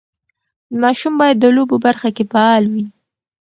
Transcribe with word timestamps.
ماشوم 0.81 1.13
باید 1.21 1.37
د 1.39 1.45
لوبو 1.55 1.75
برخه 1.85 2.09
کې 2.15 2.23
فعال 2.31 2.63
وي. 2.73 2.85